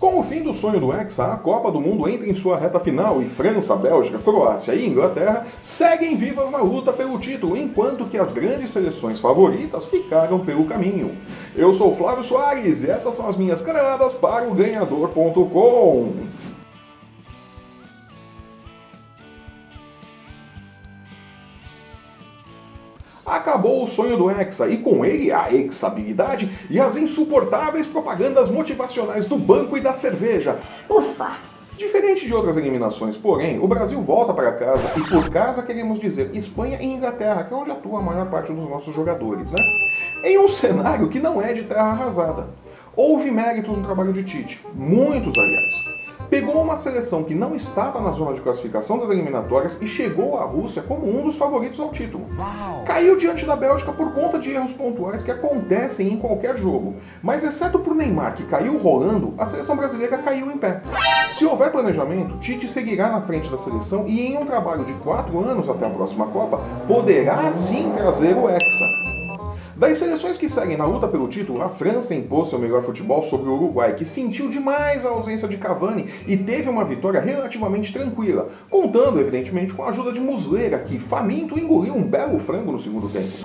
[0.00, 2.80] Com o fim do sonho do Hexa, a Copa do Mundo entra em sua reta
[2.80, 8.16] final e França, Bélgica, Croácia e Inglaterra seguem vivas na luta pelo título, enquanto que
[8.16, 11.18] as grandes seleções favoritas ficaram pelo caminho.
[11.54, 16.14] Eu sou Flávio Soares e essas são as minhas caneladas para o ganhador.com.
[23.30, 29.26] Acabou o sonho do Hexa e com ele a hexabilidade e as insuportáveis propagandas motivacionais
[29.26, 30.58] do banco e da cerveja.
[30.88, 31.38] Ufa!
[31.78, 36.34] Diferente de outras eliminações, porém, o Brasil volta para casa e por casa queremos dizer
[36.34, 39.58] Espanha e Inglaterra, que é onde atua a maior parte dos nossos jogadores, né?
[40.24, 42.48] Em um cenário que não é de terra arrasada.
[42.96, 45.99] Houve méritos no trabalho de Tite, muitos aliás
[46.30, 50.44] pegou uma seleção que não estava na zona de classificação das eliminatórias e chegou à
[50.44, 52.24] Rússia como um dos favoritos ao título.
[52.86, 57.42] Caiu diante da Bélgica por conta de erros pontuais que acontecem em qualquer jogo, mas
[57.42, 60.80] exceto por Neymar, que caiu rolando, a seleção brasileira caiu em pé.
[61.36, 65.40] Se houver planejamento, Tite seguirá na frente da seleção e em um trabalho de quatro
[65.40, 69.09] anos até a próxima Copa, poderá sim trazer o Hexa.
[69.80, 73.48] Das seleções que seguem na luta pelo título, a França impôs seu melhor futebol sobre
[73.48, 78.50] o Uruguai, que sentiu demais a ausência de Cavani e teve uma vitória relativamente tranquila,
[78.68, 83.08] contando, evidentemente, com a ajuda de Muslera, que faminto engoliu um belo frango no segundo
[83.08, 83.38] tempo.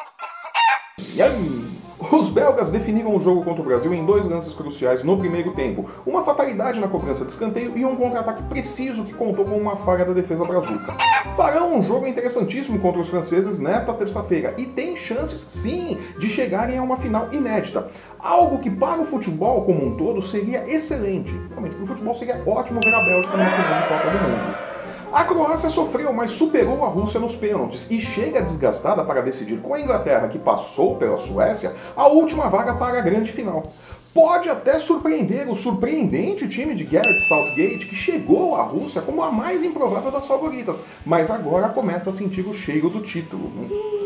[1.16, 1.85] Yum!
[2.12, 5.90] Os belgas definiram o jogo contra o Brasil em dois lances cruciais no primeiro tempo.
[6.06, 10.06] Uma fatalidade na cobrança de escanteio e um contra-ataque preciso que contou com uma falha
[10.06, 10.96] da defesa brazuca.
[11.36, 16.78] Farão um jogo interessantíssimo contra os franceses nesta terça-feira e tem chances, sim, de chegarem
[16.78, 17.88] a uma final inédita.
[18.20, 21.32] Algo que para o futebol como um todo seria excelente.
[21.50, 24.75] Realmente, para o futebol seria ótimo ver a Bélgica na final de Copa do Mundo.
[25.16, 29.74] A Croácia sofreu, mas superou a Rússia nos pênaltis e chega desgastada para decidir com
[29.74, 33.72] a Inglaterra, que passou pela Suécia, a última vaga para a grande final.
[34.14, 39.32] Pode até surpreender o surpreendente time de Garrett Southgate, que chegou à Rússia como a
[39.32, 43.46] mais improvável das favoritas, mas agora começa a sentir o cheiro do título.
[43.46, 44.05] Hum,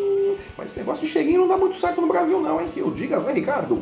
[0.59, 2.68] mas esse negócio de cheirinho não dá muito certo no Brasil não, hein?
[2.74, 3.81] Que eu diga, Zé Ricardo.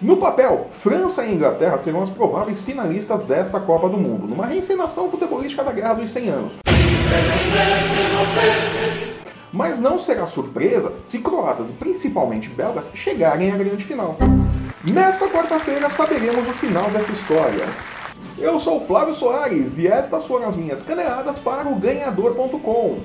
[0.00, 5.10] No papel, França e Inglaterra serão as prováveis finalistas desta Copa do Mundo, numa reencenação
[5.10, 6.58] futebolística da Guerra dos 100 Anos.
[9.50, 14.18] Mas não será surpresa se croatas e principalmente belgas chegarem à grande final.
[14.84, 17.64] Nesta quarta-feira saberemos o final dessa história.
[18.38, 22.98] Eu sou Flávio Soares e estas foram as minhas caneladas para o ganhador.com.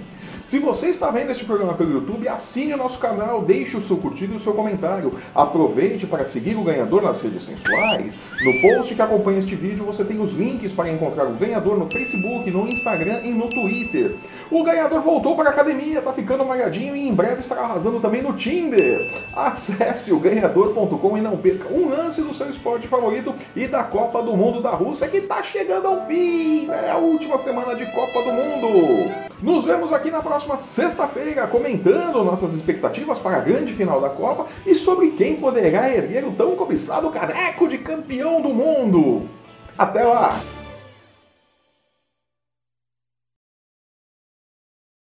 [0.52, 3.96] Se você está vendo este programa pelo YouTube, assine o nosso canal, deixe o seu
[3.96, 5.18] curtido e o seu comentário.
[5.34, 8.18] Aproveite para seguir o ganhador nas redes sensuais.
[8.42, 11.90] No post que acompanha este vídeo, você tem os links para encontrar o ganhador no
[11.90, 14.18] Facebook, no Instagram e no Twitter.
[14.52, 18.22] O ganhador voltou para a academia, está ficando malhadinho e em breve estará arrasando também
[18.22, 19.24] no Tinder.
[19.34, 24.22] Acesse o ganhador.com e não perca um lance do seu esporte favorito e da Copa
[24.22, 26.70] do Mundo da Rússia que está chegando ao fim.
[26.70, 29.31] É a última semana de Copa do Mundo.
[29.42, 34.46] Nos vemos aqui na próxima sexta-feira comentando nossas expectativas para a grande final da Copa
[34.68, 39.28] e sobre quem poderá erguer o tão cobiçado careco de campeão do mundo.
[39.76, 40.40] Até lá!